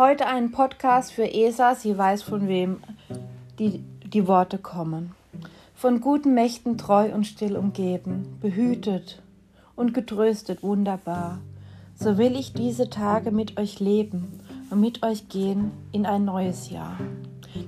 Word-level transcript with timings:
Heute 0.00 0.26
ein 0.28 0.50
Podcast 0.50 1.12
für 1.12 1.30
Esa, 1.30 1.74
sie 1.74 1.98
weiß 1.98 2.22
von 2.22 2.48
wem 2.48 2.78
die, 3.58 3.84
die 4.02 4.26
Worte 4.26 4.56
kommen. 4.56 5.14
Von 5.74 6.00
guten 6.00 6.32
Mächten 6.32 6.78
treu 6.78 7.12
und 7.12 7.26
still 7.26 7.54
umgeben, 7.54 8.38
behütet 8.40 9.20
und 9.76 9.92
getröstet 9.92 10.62
wunderbar. 10.62 11.42
So 11.96 12.16
will 12.16 12.34
ich 12.34 12.54
diese 12.54 12.88
Tage 12.88 13.30
mit 13.30 13.60
euch 13.60 13.78
leben 13.78 14.40
und 14.70 14.80
mit 14.80 15.02
euch 15.02 15.28
gehen 15.28 15.70
in 15.92 16.06
ein 16.06 16.24
neues 16.24 16.70
Jahr. 16.70 16.96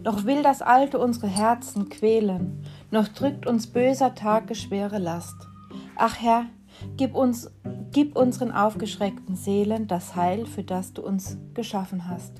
Noch 0.02 0.24
will 0.24 0.42
das 0.42 0.62
Alte 0.62 0.98
unsere 0.98 1.26
Herzen 1.26 1.90
quälen, 1.90 2.64
noch 2.90 3.08
drückt 3.08 3.46
uns 3.46 3.66
böser 3.66 4.14
Tage 4.14 4.54
schwere 4.54 4.96
Last. 4.96 5.36
Ach 5.96 6.18
Herr, 6.18 6.46
gib 6.96 7.14
uns 7.14 7.50
Gib 7.92 8.16
unseren 8.16 8.52
aufgeschreckten 8.52 9.36
Seelen 9.36 9.86
das 9.86 10.16
Heil, 10.16 10.46
für 10.46 10.62
das 10.62 10.94
du 10.94 11.02
uns 11.02 11.36
geschaffen 11.52 12.08
hast. 12.08 12.32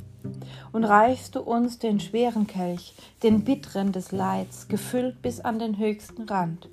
Und 0.73 0.85
reichst 0.85 1.35
du 1.35 1.41
uns 1.41 1.79
den 1.79 2.01
schweren 2.01 2.47
Kelch, 2.47 2.95
den 3.23 3.45
bitteren 3.45 3.93
des 3.93 4.13
Leids, 4.13 4.69
gefüllt 4.69 5.21
bis 5.21 5.41
an 5.41 5.59
den 5.59 5.77
höchsten 5.77 6.23
Rand, 6.23 6.71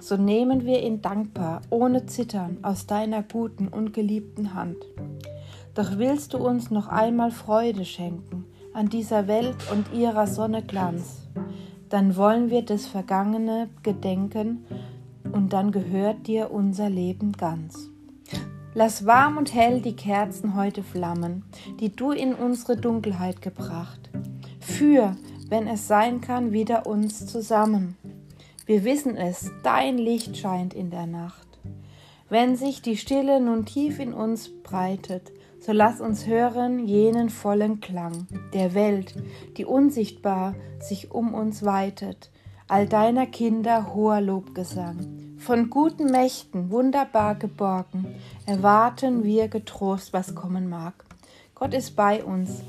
so 0.00 0.16
nehmen 0.16 0.64
wir 0.64 0.80
ihn 0.80 1.02
dankbar, 1.02 1.62
ohne 1.70 2.06
Zittern, 2.06 2.58
aus 2.62 2.86
deiner 2.86 3.24
guten 3.24 3.66
und 3.66 3.92
geliebten 3.92 4.54
Hand. 4.54 4.76
Doch 5.74 5.98
willst 5.98 6.32
du 6.32 6.38
uns 6.38 6.70
noch 6.70 6.86
einmal 6.86 7.32
Freude 7.32 7.84
schenken 7.84 8.44
an 8.74 8.88
dieser 8.90 9.26
Welt 9.26 9.56
und 9.72 9.92
ihrer 9.92 10.28
Sonne 10.28 10.62
Glanz, 10.62 11.26
dann 11.88 12.16
wollen 12.16 12.50
wir 12.50 12.62
das 12.62 12.86
Vergangene 12.86 13.68
gedenken, 13.82 14.64
und 15.32 15.52
dann 15.52 15.72
gehört 15.72 16.26
dir 16.26 16.50
unser 16.50 16.90
Leben 16.90 17.32
ganz. 17.32 17.90
Lass 18.72 19.04
warm 19.04 19.36
und 19.36 19.52
hell 19.52 19.80
die 19.80 19.96
Kerzen 19.96 20.54
heute 20.54 20.82
flammen, 20.82 21.44
die 21.80 21.94
du 21.94 22.12
in 22.12 22.34
unsere 22.34 22.76
Dunkelheit 22.76 23.42
gebracht. 23.42 24.10
Führ, 24.60 25.16
wenn 25.48 25.66
es 25.66 25.88
sein 25.88 26.20
kann, 26.20 26.52
wieder 26.52 26.86
uns 26.86 27.26
zusammen. 27.26 27.96
Wir 28.66 28.84
wissen 28.84 29.16
es, 29.16 29.50
dein 29.64 29.98
Licht 29.98 30.36
scheint 30.36 30.74
in 30.74 30.90
der 30.90 31.06
Nacht. 31.06 31.48
Wenn 32.28 32.54
sich 32.54 32.80
die 32.80 32.96
Stille 32.96 33.40
nun 33.40 33.66
tief 33.66 33.98
in 33.98 34.14
uns 34.14 34.48
breitet, 34.62 35.32
so 35.58 35.72
lass 35.72 36.00
uns 36.00 36.28
hören 36.28 36.86
jenen 36.86 37.28
vollen 37.28 37.80
Klang 37.80 38.28
der 38.54 38.72
Welt, 38.74 39.14
die 39.56 39.64
unsichtbar 39.64 40.54
sich 40.78 41.10
um 41.10 41.34
uns 41.34 41.64
weitet, 41.64 42.30
all 42.68 42.86
deiner 42.86 43.26
Kinder 43.26 43.92
hoher 43.92 44.20
Lobgesang. 44.20 45.19
Von 45.40 45.70
guten 45.70 46.10
Mächten 46.10 46.70
wunderbar 46.70 47.34
geborgen, 47.34 48.14
erwarten 48.44 49.24
wir 49.24 49.48
getrost, 49.48 50.12
was 50.12 50.34
kommen 50.34 50.68
mag. 50.68 51.02
Gott 51.54 51.72
ist 51.72 51.96
bei 51.96 52.22
uns 52.22 52.62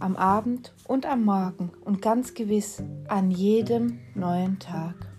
am 0.00 0.16
Abend 0.16 0.72
und 0.88 1.06
am 1.06 1.24
Morgen 1.24 1.70
und 1.84 2.02
ganz 2.02 2.34
gewiss 2.34 2.82
an 3.06 3.30
jedem 3.30 4.00
neuen 4.16 4.58
Tag. 4.58 5.09